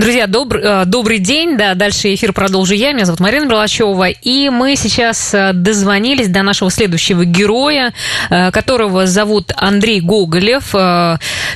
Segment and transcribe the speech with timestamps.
[0.00, 1.58] Друзья, добр, э, добрый день.
[1.58, 2.92] Да, дальше эфир продолжу я.
[2.92, 4.08] Меня зовут Марина Бралачева.
[4.08, 7.92] И мы сейчас э, дозвонились до нашего следующего героя,
[8.30, 10.74] э, которого зовут Андрей Гоголев,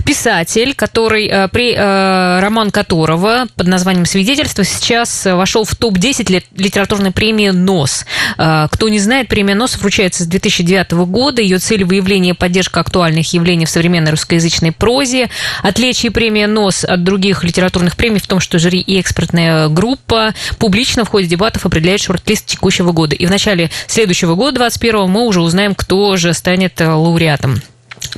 [0.04, 8.04] писатель, который при роман которого под названием «Свидетельство» сейчас вошел в топ-10 литературной премии «НОС».
[8.36, 11.40] Кто не знает, премия «НОС» вручается с 2009 года.
[11.40, 15.30] Ее цель– выявление и поддержка актуальных явлений в современной русскоязычной прозе.
[15.62, 20.34] Отличие премии «НОС» от других литературных премий в том, том, что жюри и экспертная группа
[20.58, 23.14] публично в ходе дебатов определяет шорт-лист текущего года.
[23.14, 27.62] И в начале следующего года, 2021, мы уже узнаем, кто же станет э, лауреатом.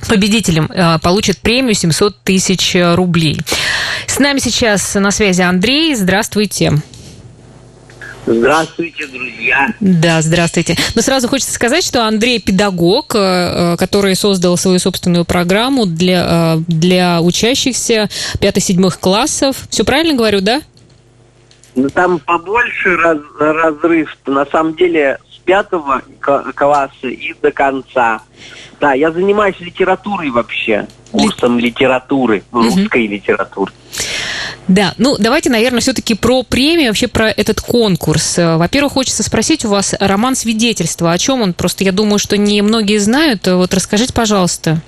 [0.09, 3.38] Победителем э, получит премию 700 тысяч рублей.
[4.07, 5.95] С нами сейчас на связи Андрей.
[5.95, 6.80] Здравствуйте.
[8.27, 9.69] Здравствуйте, друзья.
[9.79, 10.77] Да, здравствуйте.
[10.96, 16.60] Но сразу хочется сказать, что Андрей педагог, э, который создал свою собственную программу для, э,
[16.66, 18.09] для учащихся
[18.41, 19.68] 5-7 классов.
[19.71, 20.60] Все правильно говорю, да?
[21.77, 24.16] Ну, там побольше раз, разрыв.
[24.27, 26.02] На самом деле с пятого
[26.55, 28.23] класса и до конца.
[28.80, 33.13] Да, я занимаюсь литературой вообще, курсом литературы, русской угу.
[33.13, 33.73] литературы.
[34.68, 38.38] Да, ну давайте, наверное, все-таки про премию, вообще про этот конкурс.
[38.38, 41.12] Э, во-первых, хочется спросить у вас роман свидетельства.
[41.12, 41.54] О чем он?
[41.54, 43.46] Просто я думаю, что не многие знают.
[43.46, 44.80] Вот расскажите, пожалуйста.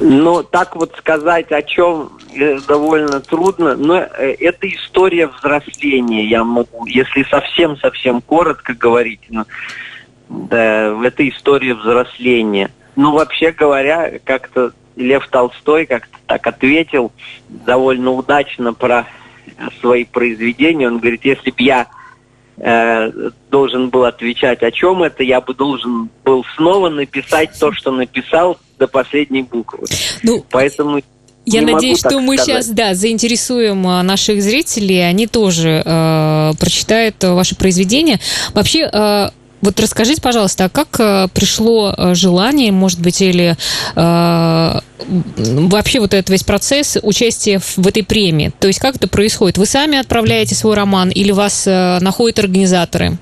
[0.00, 6.44] Ну, так вот сказать, о чем э, довольно трудно, но э, это история взросления, я
[6.44, 9.46] могу, если совсем-совсем коротко говорить, но,
[10.28, 12.70] да, это история взросления.
[12.94, 17.12] Ну, вообще говоря, как-то Лев Толстой как-то так ответил
[17.48, 19.06] довольно удачно про
[19.80, 20.88] свои произведения.
[20.88, 21.86] Он говорит, если бы я
[22.56, 27.92] э, должен был отвечать, о чем это, я бы должен был снова написать то, что
[27.92, 29.86] написал до последней буквы.
[30.22, 31.00] Ну, Поэтому
[31.44, 32.64] я не надеюсь, что мы сказать.
[32.64, 38.18] сейчас, да, заинтересуем а, наших зрителей, они тоже э, прочитают ваше произведение.
[38.52, 39.28] Вообще, э,
[39.62, 43.56] вот расскажите, пожалуйста, а как э, пришло э, желание, может быть, или
[43.96, 48.52] э, вообще вот этот весь процесс участия в, этой премии?
[48.60, 49.58] То есть как это происходит?
[49.58, 53.18] Вы сами отправляете свой роман или вас э, находят организаторы?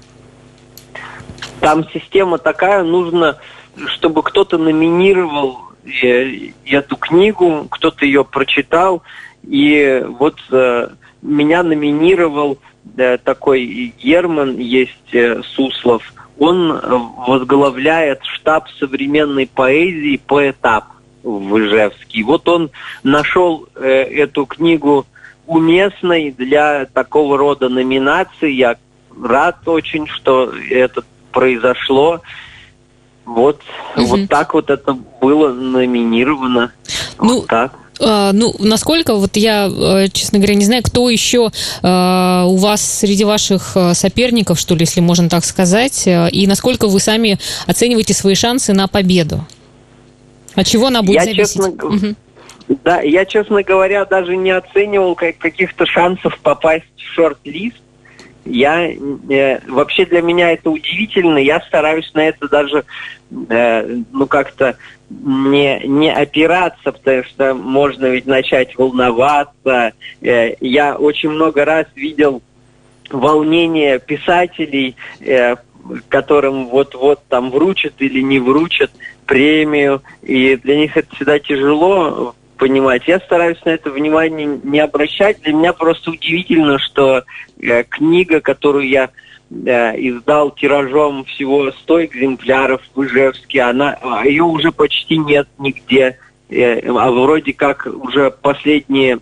[1.61, 3.39] Там система такая, нужно,
[3.87, 9.03] чтобы кто-то номинировал э, эту книгу, кто-то ее прочитал,
[9.49, 10.89] и вот э,
[11.22, 12.59] меня номинировал
[12.97, 16.03] э, такой Герман, есть э, Суслов,
[16.39, 20.84] он э, возглавляет штаб современной поэзии «Поэтап»
[21.22, 22.22] в Ижевске.
[22.22, 22.71] Вот он
[23.03, 25.06] нашел э, эту книгу
[25.47, 28.55] уместной для такого рода номинаций.
[28.55, 28.77] Я
[29.22, 31.03] рад очень, что это
[31.33, 32.21] произошло.
[33.25, 33.62] Вот,
[33.97, 34.05] угу.
[34.06, 36.72] вот так вот это было номинировано.
[37.19, 37.72] Ну, вот так.
[38.00, 41.50] А, ну, насколько, вот я, э, честно говоря, не знаю, кто еще
[41.82, 46.47] а, у вас среди ваших э, соперников, что ли, если можно так сказать, э, и
[46.47, 49.47] насколько вы сами оцениваете свои шансы на победу?
[50.54, 51.54] От чего она будет я зависеть?
[51.54, 52.15] Честно, угу.
[52.83, 57.77] Да, я, честно говоря, даже не оценивал каких-то шансов попасть в шорт-лист.
[58.44, 61.38] Я э, вообще для меня это удивительно.
[61.38, 62.84] Я стараюсь на это даже,
[63.49, 64.77] э, ну как-то
[65.09, 69.93] не, не опираться, потому что можно ведь начать волноваться.
[70.21, 72.43] Э, я очень много раз видел
[73.10, 75.56] волнение писателей, э,
[76.09, 78.91] которым вот-вот там вручат или не вручат
[79.27, 83.03] премию, и для них это всегда тяжело понимать.
[83.06, 85.41] Я стараюсь на это внимание не обращать.
[85.42, 87.25] Для меня просто удивительно, что
[87.60, 89.10] э, книга, которую я
[89.50, 93.62] э, издал тиражом всего 100 экземпляров в Ижевске.
[93.62, 96.19] Она, а, ее уже почти нет нигде.
[96.48, 99.21] Э, а вроде как уже последние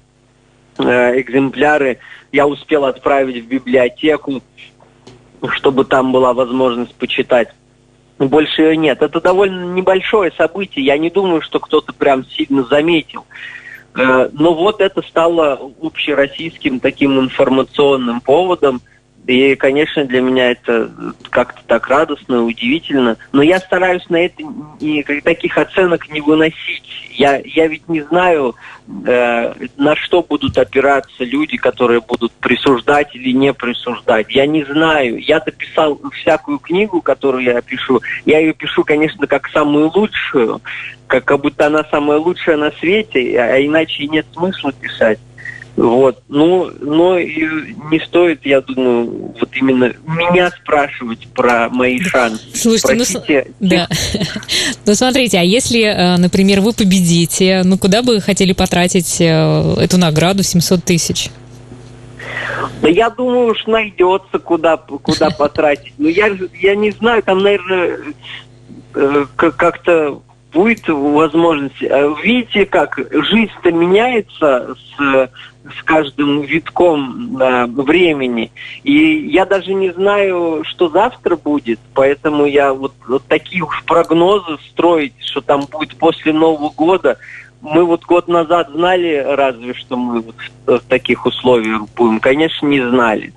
[0.78, 1.98] э, экземпляры
[2.32, 4.42] я успел отправить в библиотеку,
[5.50, 7.48] чтобы там была возможность почитать.
[8.18, 9.02] Больше ее нет.
[9.02, 10.84] Это довольно небольшое событие.
[10.84, 13.26] Я не думаю, что кто-то прям сильно заметил.
[13.94, 18.80] Э, но вот это стало общероссийским таким информационным поводом–
[19.26, 20.90] и, конечно, для меня это
[21.30, 23.16] как-то так радостно, удивительно.
[23.30, 24.42] Но я стараюсь на это
[24.80, 26.82] и таких оценок не выносить.
[27.12, 28.56] Я, я ведь не знаю,
[29.06, 34.26] э, на что будут опираться люди, которые будут присуждать или не присуждать.
[34.30, 35.18] Я не знаю.
[35.18, 38.00] Я-то писал всякую книгу, которую я пишу.
[38.24, 40.60] Я ее пишу, конечно, как самую лучшую,
[41.06, 45.20] как, как будто она самая лучшая на свете, а иначе нет смысла писать.
[45.76, 46.22] Вот.
[46.28, 52.44] Ну, но и не стоит, я думаю, вот именно меня спрашивать про мои шансы.
[52.54, 53.88] Слушайте, Спросите, ну, да.
[54.86, 59.74] ну смотрите, а если, э, например, вы победите, ну куда бы вы хотели потратить э,
[59.78, 61.30] эту награду 700 тысяч?
[62.82, 65.94] Да я думаю, уж найдется, куда, куда потратить.
[65.96, 67.98] Но я, я не знаю, там, наверное,
[68.94, 70.20] э, как-то
[70.52, 71.80] будет возможность.
[71.80, 75.30] Видите, как жизнь-то меняется с
[75.64, 78.50] с каждым витком э, времени.
[78.82, 84.58] И я даже не знаю, что завтра будет, поэтому я вот, вот такие уж прогнозы
[84.70, 87.18] строить, что там будет после Нового года.
[87.60, 90.34] Мы вот год назад знали разве, что мы вот
[90.66, 92.18] в, таких условиях будем?
[92.18, 93.32] Конечно, не знали.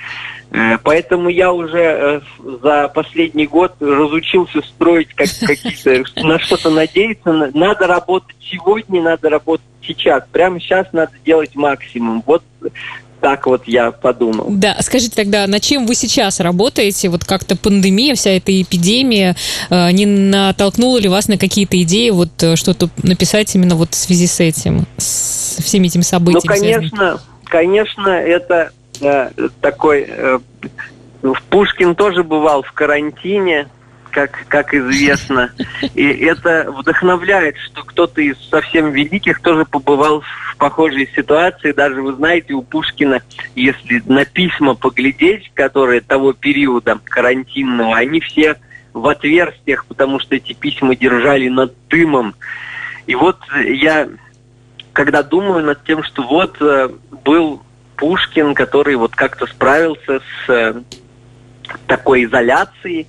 [0.52, 2.22] Э, поэтому я уже э,
[2.62, 7.52] за последний год разучился строить как, какие-то, на что-то надеяться.
[7.54, 10.24] Надо работать сегодня, надо работать сейчас.
[10.32, 12.24] Прямо сейчас надо делать максимум.
[12.26, 12.44] Вот
[13.22, 14.48] так вот я подумал.
[14.50, 17.10] Да, скажите тогда, на чем вы сейчас работаете?
[17.10, 19.36] Вот как-то пандемия, вся эта эпидемия,
[19.70, 24.28] э, не натолкнула ли вас на какие-то идеи вот что-то написать именно вот в связи
[24.28, 26.44] с этим, с всеми этими событиями?
[26.46, 28.72] Ну, конечно, конечно, это
[29.02, 29.32] э,
[29.62, 30.06] такой...
[30.08, 30.40] Э,
[31.50, 33.68] Пушкин тоже бывал в карантине,
[34.16, 35.52] как, как известно.
[35.94, 41.74] И это вдохновляет, что кто-то из совсем великих тоже побывал в похожей ситуации.
[41.74, 43.22] Даже, вы знаете, у Пушкина,
[43.56, 48.56] если на письма поглядеть, которые того периода карантинного, они все
[48.94, 52.36] в отверстиях, потому что эти письма держали над дымом.
[53.08, 54.08] И вот я,
[54.94, 56.90] когда думаю над тем, что вот э,
[57.26, 57.62] был
[57.98, 60.82] Пушкин, который вот как-то справился с э,
[61.88, 63.08] такой изоляцией,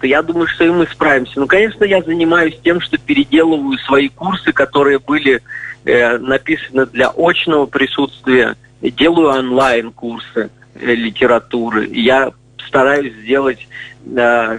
[0.00, 1.38] то я думаю, что и мы справимся.
[1.38, 5.42] Ну, конечно, я занимаюсь тем, что переделываю свои курсы, которые были
[5.84, 11.88] э, написаны для очного присутствия, делаю онлайн-курсы э, литературы.
[11.92, 12.32] Я
[12.66, 13.68] стараюсь сделать
[14.06, 14.58] э,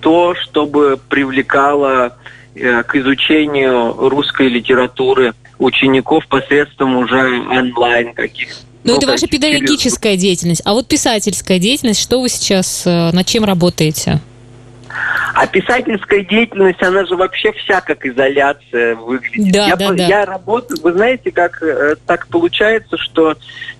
[0.00, 2.16] то, чтобы привлекало
[2.54, 8.54] э, к изучению русской литературы учеников посредством уже онлайн каких-то.
[8.84, 10.62] Ну, это ваша педагогическая деятельность.
[10.64, 14.20] А вот писательская деятельность, что вы сейчас, э, над чем работаете?
[15.34, 19.52] А писательская деятельность, она же вообще вся как изоляция выглядит.
[19.52, 20.06] Да, я, да, да.
[20.06, 23.36] я работаю, вы знаете, как э, так получается, что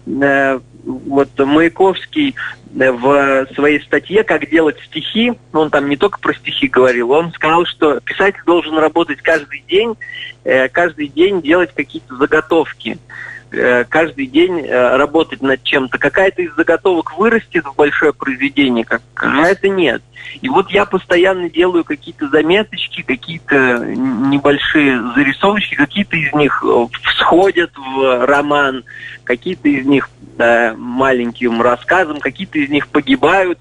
[0.06, 2.34] э, вот Маяковский
[2.78, 7.32] э, в своей статье «Как делать стихи», он там не только про стихи говорил, он
[7.32, 9.96] сказал, что писатель должен работать каждый день,
[10.44, 12.98] э, каждый день делать какие-то заготовки.
[13.50, 15.96] Э, каждый день э, работать над чем-то.
[15.98, 20.02] Какая-то из заготовок вырастет в большое произведение, какая-то нет.
[20.42, 27.70] И вот я постоянно делаю какие-то заметочки, какие-то небольшие зарисовочки, какие-то из них э, всходят
[27.74, 28.84] в роман,
[29.24, 33.58] какие-то из них да, маленьким рассказом, какие-то из них погибают.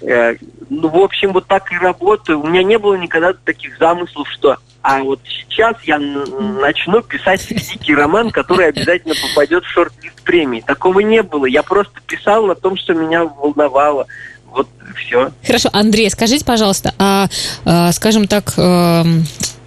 [0.00, 2.40] Ну, в общем, вот так и работаю.
[2.40, 7.94] У меня не было никогда таких замыслов, что а вот сейчас я начну писать великий
[7.94, 10.62] роман, который обязательно попадет в шорт-лист премии.
[10.66, 11.46] Такого не было.
[11.46, 14.06] Я просто писал о том, что меня волновало.
[14.46, 15.30] Вот все.
[15.44, 17.28] Хорошо, Андрей, скажите, пожалуйста, а,
[17.64, 19.04] а скажем так, а,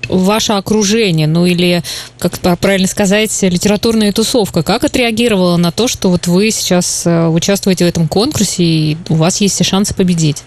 [0.07, 1.83] ваше окружение, ну или,
[2.17, 7.85] как правильно сказать, литературная тусовка, как отреагировала на то, что вот вы сейчас э, участвуете
[7.85, 10.43] в этом конкурсе и у вас есть все шансы победить?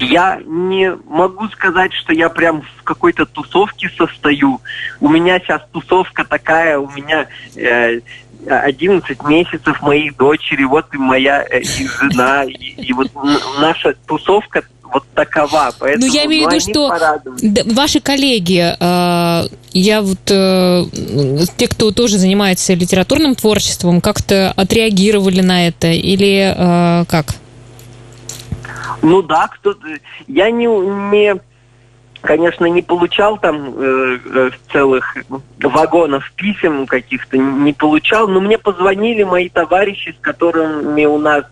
[0.00, 4.60] Я не могу сказать, что я прям в какой-то тусовке состою.
[5.00, 8.00] У меня сейчас тусовка такая, у меня э,
[8.46, 13.10] 11 месяцев моей дочери, вот и моя э, и жена, и, и вот
[13.60, 15.72] наша тусовка вот такова.
[15.78, 20.84] Поэтому, ну, я имею в виду, что ваши коллеги, э, я вот э,
[21.56, 27.34] те, кто тоже занимается литературным творчеством, как-то отреагировали на это или э, как?
[29.02, 29.86] Ну да, кто-то...
[30.26, 31.40] Я не, не
[32.20, 35.16] конечно, не получал там э, э, целых
[35.58, 41.44] вагонов писем каких-то, не получал, но мне позвонили мои товарищи, с которыми у нас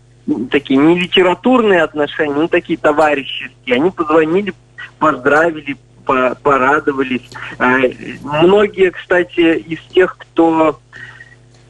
[0.50, 3.76] такие не литературные отношения, ну такие товарищеские.
[3.76, 4.52] Они позвонили,
[4.98, 7.30] поздравили, по порадовались.
[7.58, 7.90] Э,
[8.22, 10.78] многие, кстати, из тех, кто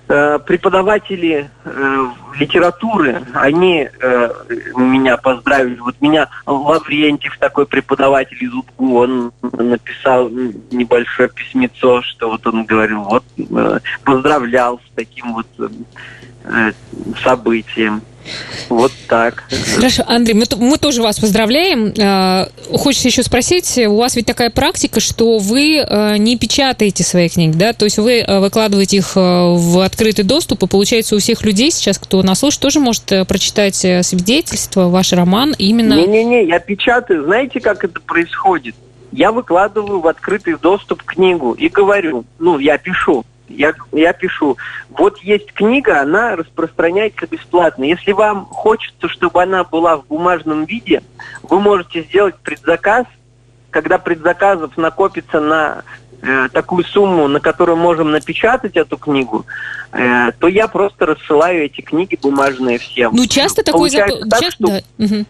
[0.09, 2.07] преподаватели э,
[2.39, 4.31] литературы, они э,
[4.77, 5.79] меня поздравили.
[5.81, 10.31] Вот меня Лаврентьев, такой преподаватель из УТГУ, он написал
[10.71, 16.73] небольшое письмецо, что вот он говорил, вот э, поздравлял с таким вот э,
[17.23, 18.03] событием.
[18.69, 19.45] Вот так.
[19.77, 21.93] Хорошо, Андрей, мы, мы тоже вас поздравляем.
[22.01, 27.29] А, хочется еще спросить, у вас ведь такая практика, что вы а, не печатаете свои
[27.29, 27.73] книги, да?
[27.73, 31.99] То есть вы а, выкладываете их в открытый доступ, и получается у всех людей сейчас,
[31.99, 35.95] кто нас слушает, тоже может э, прочитать э, свидетельство, ваш роман именно...
[35.95, 37.25] Не-не-не, я печатаю.
[37.25, 38.75] Знаете, как это происходит?
[39.13, 44.57] Я выкладываю в открытый доступ книгу и говорю, ну, я пишу, я, я пишу,
[44.91, 47.85] вот есть книга, она распространяется бесплатно.
[47.85, 51.03] Если вам хочется, чтобы она была в бумажном виде,
[51.43, 53.07] вы можете сделать предзаказ.
[53.71, 55.83] Когда предзаказов накопится на
[56.23, 59.45] э, такую сумму, на которую можем напечатать эту книгу,
[59.93, 63.13] э, то я просто рассылаю эти книги бумажные всем.
[63.15, 63.91] Ну, часто такое...
[63.91, 64.09] Зап...
[64.31, 64.51] Так, часто...
[64.51, 64.83] Что...
[64.99, 65.05] Да.
[65.05, 65.27] Угу.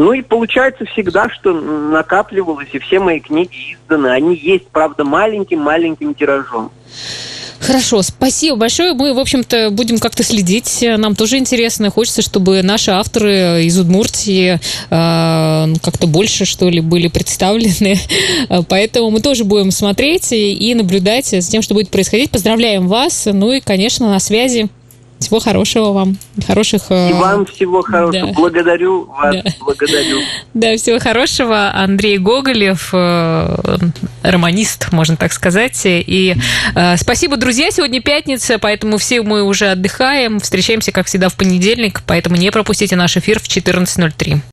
[0.00, 4.06] Ну и получается всегда, что накапливалось, и все мои книги изданы.
[4.06, 6.72] Они есть, правда, маленьким-маленьким тиражом.
[7.58, 8.94] Хорошо, спасибо большое.
[8.94, 10.82] Мы, в общем-то, будем как-то следить.
[10.96, 11.90] Нам тоже интересно.
[11.90, 17.98] Хочется, чтобы наши авторы из Удмуртии э, как-то больше, что ли, были представлены.
[18.70, 22.30] Поэтому мы тоже будем смотреть и наблюдать за тем, что будет происходить.
[22.30, 23.28] Поздравляем вас.
[23.30, 24.70] Ну и, конечно, на связи.
[25.20, 26.16] Всего хорошего вам.
[26.46, 26.82] Хороших...
[26.88, 28.28] Э, И вам всего хорошего.
[28.28, 28.32] Да.
[28.32, 29.36] Благодарю вас.
[29.36, 29.42] Да.
[29.60, 30.20] Благодарю.
[30.54, 31.70] Да, всего хорошего.
[31.74, 33.78] Андрей Гоголев, э,
[34.22, 35.78] романист, можно так сказать.
[35.84, 36.34] И
[36.74, 37.70] э, спасибо, друзья.
[37.70, 40.40] Сегодня пятница, поэтому все мы уже отдыхаем.
[40.40, 42.02] Встречаемся, как всегда, в понедельник.
[42.06, 44.40] Поэтому не пропустите наш эфир в 14.03.